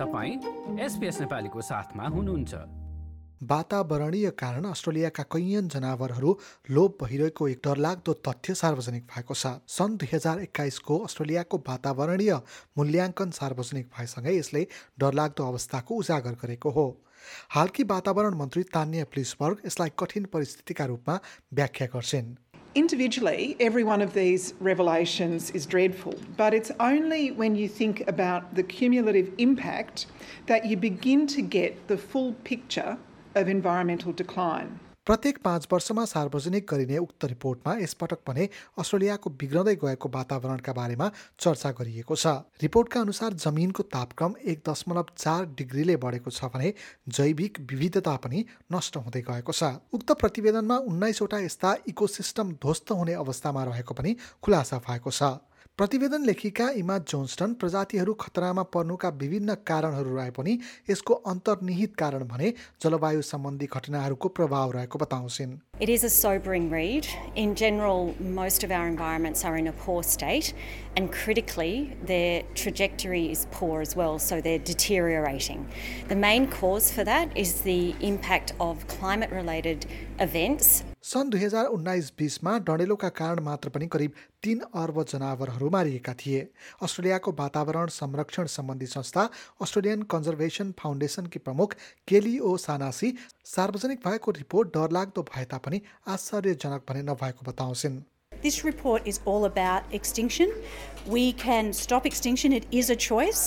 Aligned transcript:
तपाईँ 0.00 0.80
एसपिएस 0.80 1.20
नेपालीको 1.20 1.60
साथमा 1.60 2.04
हुनुहुन्छ। 2.08 2.54
वातावरणीय 3.50 4.30
कारण 4.32 4.64
अस्ट्रेलियाका 4.64 5.22
कैयन 5.22 5.68
जनावरहरू 5.68 6.30
लोप 6.70 7.04
भइरहेको 7.04 7.48
एक 7.48 7.60
डरलाग्दो 7.64 8.12
तथ्य 8.26 8.54
सार्वजनिक 8.54 9.04
भएको 9.04 9.34
छ। 9.34 9.60
सन् 9.68 9.96
दुई 10.00 10.08
हजार 10.12 10.40
एक्काइसको 10.40 10.98
अस्ट्रेलियाको 11.04 11.56
वातावरणीय 11.68 12.32
मूल्याङ्कन 12.78 13.30
सार्वजनिक 13.30 13.90
भएसँगै 13.92 14.36
यसले 14.38 14.66
डरलाग्दो 15.00 15.44
अवस्थाको 15.44 15.94
उजागर 15.94 16.34
गरेको 16.42 16.70
हो। 16.70 16.86
हालकी 17.50 17.82
वातावरण 17.84 18.34
मन्त्री 18.34 18.62
तान्य 18.72 19.04
प्लिसबर्ग 19.04 19.66
यसलाई 19.66 19.90
कठिन 19.98 20.24
परिस्थितिका 20.32 20.84
रूपमा 20.84 21.20
व्याख्या 21.52 21.86
गर्छिन्। 21.86 22.36
Individually, 22.76 23.56
every 23.58 23.82
one 23.82 24.00
of 24.00 24.14
these 24.14 24.54
revelations 24.60 25.50
is 25.50 25.66
dreadful, 25.66 26.14
but 26.36 26.54
it's 26.54 26.70
only 26.78 27.32
when 27.32 27.56
you 27.56 27.68
think 27.68 28.06
about 28.06 28.54
the 28.54 28.62
cumulative 28.62 29.32
impact 29.38 30.06
that 30.46 30.64
you 30.64 30.76
begin 30.76 31.26
to 31.26 31.42
get 31.42 31.88
the 31.88 31.98
full 31.98 32.34
picture 32.44 32.96
of 33.34 33.48
environmental 33.48 34.12
decline. 34.12 34.78
प्रत्येक 35.10 35.38
पाँच 35.44 35.66
वर्षमा 35.72 36.04
सार्वजनिक 36.06 36.66
गरिने 36.70 36.98
उक्त 36.98 37.24
रिपोर्टमा 37.24 37.72
यसपटक 37.78 38.18
भने 38.26 38.44
अस्ट्रेलियाको 38.78 39.30
बिग्रदै 39.40 39.74
गएको 39.74 40.08
वातावरणका 40.08 40.72
बारेमा 40.72 41.08
चर्चा 41.40 41.70
गरिएको 41.80 42.14
छ। 42.14 42.26
रिपोर्टका 42.62 43.00
अनुसार 43.00 43.32
जमिनको 43.34 43.82
तापक्रम 43.90 44.34
एक 44.46 44.62
दशमलव 44.68 45.10
चार 45.18 45.50
डिग्रीले 45.58 45.96
बढेको 45.98 46.30
छ 46.30 46.52
भने 46.54 46.72
जैविक 47.10 47.58
विविधता 47.66 48.16
पनि 48.22 48.44
नष्ट 48.70 48.96
हुँदै 49.02 49.26
गएको 49.26 49.52
छ। 49.52 49.74
उक्त 49.90 50.12
प्रतिवेदनमा 50.14 50.78
उन्नाइसवटा 50.86 51.38
यस्ता 51.40 51.76
इकोसिस्टम 51.90 52.52
ध्वस्त 52.62 52.90
हुने 52.94 53.18
अवस्थामा 53.18 53.64
रहेको 53.66 53.94
पनि 53.94 54.16
खुलासा 54.38 54.78
भएको 54.86 55.10
छ। 55.10 55.34
प्रतिवेदन 55.80 56.24
लेखिका 56.26 56.68
इमा 56.76 56.96
जोन्स्टन 57.10 57.52
प्रजातिहरू 57.60 58.14
खतरामा 58.20 58.62
पर्नुका 58.74 59.08
विभिन्न 59.20 59.54
कारणहरू 59.68 60.16
रहे 60.16 60.30
पनि 60.38 60.58
यसको 60.90 61.14
अन्तर्निहित 61.32 61.94
कारण 62.02 62.24
भने 62.32 62.52
जलवायु 62.84 63.22
सम्बन्धी 63.28 63.66
घटनाहरूको 63.76 64.28
प्रभाव 64.38 64.72
रहेको 64.76 64.98
बताउँछिन् 65.04 65.56
It 65.80 65.92
is 65.94 66.04
a 66.04 66.10
sobering 66.10 66.68
read. 66.70 67.08
In 67.44 67.54
general, 67.62 68.12
most 68.40 68.68
of 68.68 68.76
our 68.80 68.90
environments 68.90 69.46
are 69.46 69.56
in 69.62 69.72
a 69.72 69.74
poor 69.86 70.02
state, 70.02 70.52
and 70.98 71.10
critically, 71.10 71.96
their 72.12 72.42
trajectory 72.64 73.24
is 73.38 73.46
poor 73.58 73.80
as 73.80 73.96
well, 73.96 74.18
so 74.18 74.42
they're 74.42 74.66
deteriorating. 74.74 75.66
The 76.12 76.22
main 76.28 76.52
cause 76.58 76.92
for 76.92 77.10
that 77.14 77.36
is 77.46 77.58
the 77.72 77.82
impact 78.12 78.56
of 78.68 78.86
climate 78.96 79.36
related 79.42 79.92
events 80.28 80.82
सन् 81.10 81.30
दुई 81.30 81.40
हजार 81.40 81.66
उन्नाइस 81.66 82.12
बिसमा 82.18 82.50
डडेलोका 82.66 83.08
कारण 83.18 83.42
मात्र 83.44 83.68
पनि 83.74 83.86
करिब 83.92 84.12
तीन 84.42 84.60
अर्ब 84.82 85.02
जनावरहरू 85.12 85.70
मारिएका 85.74 86.12
थिए 86.20 86.40
अस्ट्रेलियाको 86.82 87.32
वातावरण 87.38 87.86
संरक्षण 87.94 88.46
सम्बन्धी 88.52 88.86
संस्था 88.86 89.24
अस्ट्रेलियन 89.66 90.02
कन्जर्भेसन 90.14 90.70
फाउन्डेसनकी 90.82 91.38
प्रमुख 91.48 91.74
केली 92.08 92.38
ओ 92.38 92.56
सानासी 92.66 93.12
सार्वजनिक 93.54 94.06
भएको 94.06 94.30
रिपोर्ट 94.38 94.72
डरलाग्दो 94.76 95.26
भए 95.32 95.44
तापनि 95.50 95.82
आश्चर्यजनक 96.16 96.86
भने 96.90 97.02
नभएको 97.10 97.50
बताउँछिन् 97.50 97.98
This 98.42 98.62
report 98.64 99.06
is 99.06 99.20
all 99.26 99.44
about 99.46 99.92
extinction. 99.92 100.56
We 101.08 101.26
can 101.44 101.72
stop 101.72 102.06
extinction, 102.06 102.58
it 102.60 102.72
is 102.72 102.88
a 102.90 103.00
choice, 103.08 103.44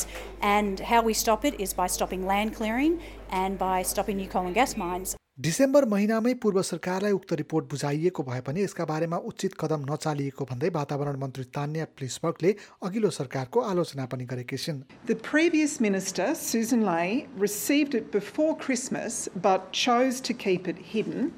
and 0.52 0.88
how 0.92 1.02
we 1.02 1.20
stop 1.24 1.46
it 1.46 1.60
is 1.60 1.80
by 1.82 1.90
stopping 1.98 2.28
land 2.28 2.56
clearing 2.56 3.02
and 3.32 3.68
by 3.68 3.84
stopping 3.84 4.18
new 4.18 4.32
coal 4.38 4.48
and 4.48 4.64
gas 4.64 4.78
mines. 4.78 5.20
December 5.47 5.85
महिनामै 5.91 6.33
पूर्व 6.43 6.61
सरकारलाई 6.69 7.13
उक्त 7.17 7.33
report 7.41 7.67
बुझाइएको 7.73 8.23
भए 8.29 8.41
पनि 8.47 8.63
यसका 8.63 8.85
बारेमा 8.91 9.19
उचित 9.31 9.53
कदम 9.61 9.85
नचालिएको 9.91 10.45
भन्दै 10.53 10.71
वातावरण 10.77 11.19
मन्त्री 11.25 11.45
तान्या 11.57 11.85
प्लिसबर्गले 12.01 12.55
अघिल्लो 12.89 13.11
सरकारको 13.17 13.61
आलोचना 13.73 14.07
पनि 14.15 14.25
गरेकी 14.33 14.59
छिन् 14.65 14.81
The 15.11 15.19
previous 15.29 15.79
minister, 15.87 16.27
Susan 16.35 16.83
Ley, 16.89 17.27
received 17.45 17.95
it 17.95 18.11
before 18.17 18.57
Christmas 18.65 19.21
but 19.49 19.71
chose 19.73 20.21
to 20.29 20.35
keep 20.45 20.67
it 20.73 20.81
hidden, 20.95 21.31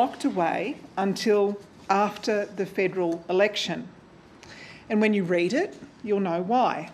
locked 0.00 0.26
away 0.32 0.76
until 1.06 1.56
after 1.88 2.36
the 2.56 2.66
federal 2.66 3.24
election. 3.30 3.88
And 4.90 5.00
when 5.00 5.14
you 5.14 5.24
read 5.24 5.54
it, 5.54 5.78
you'll 6.04 6.20
know 6.20 6.42
why. 6.42 6.90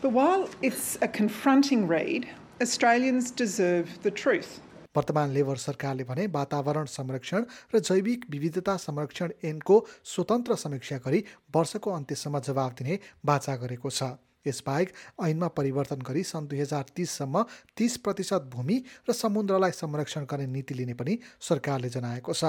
But 0.00 0.12
while 0.12 0.48
it's 0.62 0.98
a 1.02 1.08
confronting 1.08 1.88
read, 1.88 2.28
Australians 2.60 3.30
deserve 3.30 3.98
the 4.02 4.10
truth. 4.12 4.60
वर्तमान 4.95 5.31
labour 5.31 5.57
सरकारले 5.57 6.03
भने 6.03 6.25
वातावरण 6.29 6.85
संरक्षण 6.87 7.45
र 7.73 7.79
जैविक 7.79 8.25
विविधता 8.29 8.75
संरक्षण 8.77 9.31
ऐनको 9.43 9.85
स्वतन्त्र 10.05 10.55
समीक्षा 10.55 10.97
गरी 11.05 11.23
वर्षको 11.55 11.91
अन्त्यसम्म 11.91 12.39
जवाब 12.39 12.71
दिने 12.79 12.99
बाचा 13.25 13.55
गरेको 13.55 13.89
छ। 13.89 14.03
यसबाहेक 14.47 14.93
ऐनमा 15.21 15.47
परिवर्तन 15.51 16.01
गरी 16.01 16.23
सन् 16.23 16.47
दुई 16.47 16.59
हजार 16.59 16.85
तिससम्म 16.95 17.43
तिस 17.77 17.97
प्रतिशत 17.97 18.49
भूमि 18.53 18.77
र 19.09 19.13
समुद्रलाई 19.13 19.71
संरक्षण 19.75 20.25
गर्ने 20.25 20.47
नीति 20.47 20.73
लिने 20.73 20.93
पनि 20.93 21.17
सरकारले 21.41 21.89
जनाएको 21.89 22.33
छ। 22.33 22.43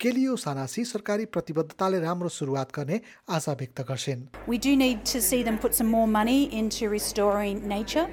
केलियो 0.00 0.34
सानासी 0.36 0.84
सरकारी 0.84 1.24
प्रतिबद्धताले 1.34 1.98
राम्रो 2.00 2.28
सुरुवात 2.28 2.72
गर्ने 2.76 2.98
आशा 3.36 3.52
व्यक्त 3.60 3.80
गर्छिन् 3.90 4.24
We 4.46 4.58
do 4.66 4.72
need 4.80 5.06
to 5.12 5.22
see 5.28 5.42
them 5.42 5.56
put 5.62 5.74
some 5.74 5.88
more 5.94 6.08
money 6.16 6.36
into 6.58 6.90
restoring 6.94 7.62
nature. 7.66 8.04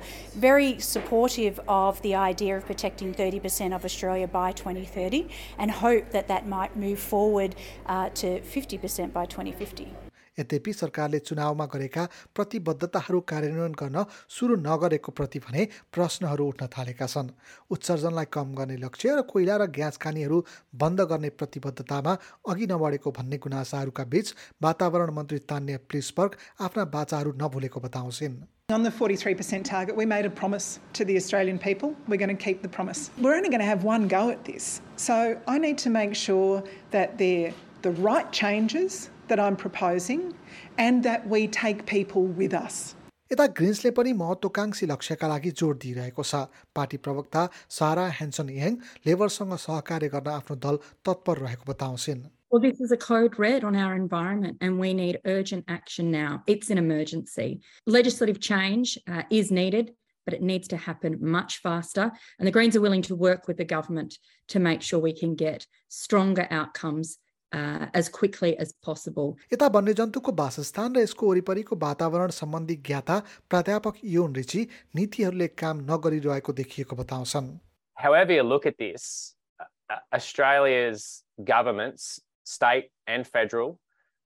Very 0.45 0.79
supportive 0.79 1.59
of 1.67 2.01
the 2.07 2.15
idea 2.15 2.55
of 2.57 2.65
protecting 2.65 3.13
30% 3.13 3.75
of 3.75 3.83
Australia 3.83 4.31
by 4.37 4.53
2030 4.53 5.27
and 5.57 5.71
hope 5.81 6.11
that 6.11 6.29
that 6.29 6.47
might 6.47 6.77
move 6.87 6.99
forward 6.99 7.55
uh, 7.85 8.09
to 8.23 8.39
50% 8.55 9.11
by 9.11 9.25
2050. 9.25 10.06
यद्यपि 10.38 10.72
सरकारले 10.72 11.18
चुनावमा 11.28 11.66
गरेका 11.74 12.04
प्रतिबद्धताहरू 12.36 13.20
कार्यान्वयन 13.32 13.74
गर्न 13.82 14.04
सुरु 14.36 14.56
नगरेको 14.66 15.12
प्रति 15.18 15.38
भने 15.46 15.68
प्रश्नहरू 15.92 16.46
उठ्न 16.48 16.68
थालेका 16.76 17.06
छन् 17.14 17.32
उत्सर्जनलाई 17.70 18.30
कम 18.32 18.54
गर्ने 18.58 18.76
लक्ष्य 18.84 19.16
र 19.16 19.22
कोइला 19.32 19.56
र 19.56 19.70
ग्यास 19.78 19.96
खानीहरू 20.04 20.44
बन्द 20.82 21.00
गर्ने 21.10 21.30
प्रतिबद्धतामा 21.40 22.18
अघि 22.48 22.66
नबढेको 22.72 23.10
भन्ने 23.18 23.38
गुनासाहरूका 23.46 24.04
बीच 24.12 24.34
वातावरण 24.62 25.10
मन्त्री 25.18 25.38
तान्य 25.50 25.82
प्लिसबर्ग 25.88 26.38
आफ्ना 26.60 26.84
बाचाहरू 26.94 27.32
नभुलेको 27.42 27.80
बताउँछिन् 27.80 28.38
On 28.70 28.82
the 28.82 28.90
43% 28.90 29.64
target, 29.64 29.96
we 29.96 30.04
made 30.04 30.26
a 30.26 30.30
promise 30.30 30.78
to 30.92 31.02
the 31.02 31.16
Australian 31.16 31.58
people. 31.58 31.94
We're 32.06 32.18
going 32.18 32.36
to 32.36 32.44
keep 32.44 32.60
the 32.60 32.68
promise. 32.68 33.10
We're 33.18 33.34
only 33.34 33.48
going 33.48 33.60
to 33.60 33.66
have 33.66 33.82
one 33.82 34.08
go 34.08 34.28
at 34.28 34.44
this. 34.44 34.82
So 34.96 35.40
I 35.48 35.56
need 35.56 35.78
to 35.78 35.88
make 35.88 36.14
sure 36.14 36.62
that 36.90 37.16
they're 37.16 37.54
the 37.81 37.91
right 37.91 38.31
changes 38.31 39.09
that 39.27 39.39
I'm 39.39 39.55
proposing 39.55 40.33
and 40.77 41.03
that 41.03 41.27
we 41.27 41.47
take 41.47 41.85
people 41.85 42.23
with 42.25 42.53
us. 42.53 42.95
यता 43.31 43.45
ग्रिन्सले 43.57 43.89
पनि 43.97 44.11
महत्वाकांक्षी 44.13 44.85
लक्ष्यका 44.85 45.27
लागि 45.27 45.51
जोड 45.59 45.77
दिइरहेको 45.83 46.23
छ 46.23 46.41
party 46.77 46.97
प्रवक्ता 47.05 47.41
सारा 47.77 48.05
Hansen 48.19 48.49
याङ 48.55 48.75
लेबरसँग 49.07 49.55
सहकार्य 49.65 50.09
गर्न 50.15 50.29
आफ्नो 50.37 50.55
दल 50.65 50.77
तत्पर 51.09 51.37
रहेको 51.45 51.71
बताउँछिन् 51.73 52.23
Well, 52.53 52.61
this 52.61 52.81
is 52.85 52.91
a 52.91 52.97
code 52.97 53.39
red 53.39 53.63
on 53.63 53.75
our 53.75 53.95
environment, 53.95 54.57
and 54.61 54.79
we 54.79 54.93
need 54.93 55.19
urgent 55.25 55.65
action 55.67 56.11
now. 56.11 56.43
It's 56.45 56.69
an 56.69 56.77
emergency. 56.77 57.61
Legislative 57.87 58.39
change 58.39 58.91
uh, 59.07 59.23
is 59.31 59.49
needed, 59.49 59.89
but 60.25 60.35
it 60.35 60.43
needs 60.43 60.67
to 60.67 60.77
happen 60.77 61.17
much 61.19 61.57
faster. 61.63 62.11
And 62.37 62.47
the 62.47 62.51
Greens 62.51 62.75
are 62.75 62.81
willing 62.81 63.01
to 63.09 63.15
work 63.15 63.47
with 63.47 63.57
the 63.57 63.65
government 63.65 64.19
to 64.49 64.59
make 64.59 64.83
sure 64.83 64.99
we 64.99 65.13
can 65.13 65.33
get 65.33 65.65
stronger 65.89 66.47
outcomes 66.51 67.17
uh, 67.51 67.85
as 67.93 68.09
quickly 68.09 68.57
as 68.57 68.73
possible. 68.87 69.35
यता 69.53 69.67
वन्यजन्तुको 69.75 70.31
वासस्थान 70.43 70.95
र 70.95 70.99
यसको 71.07 71.29
वरिपरिको 71.31 71.75
वातावरण 71.83 72.29
सम्बन्धी 72.39 72.75
ज्ञाता 72.87 73.19
प्राध्यापक 73.49 74.01
योन 74.15 74.35
Richie 74.35 74.67
नीतिहरूले 74.95 75.47
काम 75.63 75.85
नगरिरहेको 75.91 76.53
देखिएको 76.63 76.95
बताउँछन् 77.03 77.53
however 77.95 78.33
you 78.33 78.43
look 78.43 78.65
at 78.65 78.77
this, 78.77 79.35
uh, 79.59 79.95
Australia's 80.13 81.23
governments, 81.43 82.19
state 82.43 82.91
and 83.07 83.25
federal, 83.25 83.79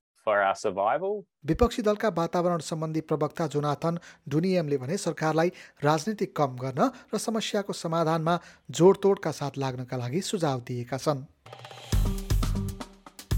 विपक्षी 1.46 1.82
दलका 1.82 2.08
वातावरण 2.08 2.58
सम्बन्धी 2.58 3.00
प्रवक्ता 3.00 3.46
जोनाथन 3.46 3.98
डुनियमले 4.28 4.76
भने 4.76 4.96
सरकारलाई 4.96 5.52
राजनीति 5.84 6.26
कम 6.26 6.56
गर्न 6.56 6.90
र 7.14 7.19
समस्याको 7.19 7.72
समाधानमा 7.72 8.38
जोडतोडका 8.70 9.30
साथ 9.30 9.58
लाग्नका 9.58 9.96
लागि 9.96 10.20
सुझाव 10.20 10.60
दिएका 10.60 10.96
छन्। 10.96 11.24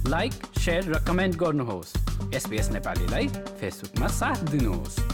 लाइक 0.09 0.33
र 0.69 1.05
कमेन्ट 1.09 1.37
गर्नुहोस्। 1.37 1.97
एसपिएस 2.35 2.69
नेपालीलाई 2.71 3.29
फेसबुकमा 3.29 4.07
साथ 4.07 4.37
दिनुहोस्। 4.37 5.14